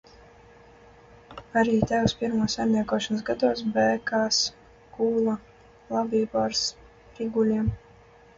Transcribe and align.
Arī 1.59 1.75
tēvs 1.91 2.15
pirmos 2.21 2.55
saimniekošanas 2.57 3.21
gados 3.27 3.61
Bēkās 3.75 4.41
kūla 4.97 5.37
labību 5.99 6.43
ar 6.47 6.59
spriguļiem. 6.63 7.71